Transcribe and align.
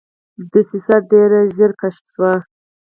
دسیسه 0.51 0.95
ډېره 1.11 1.39
ژر 1.55 1.71
کشف 1.81 2.05
شوه. 2.13 2.33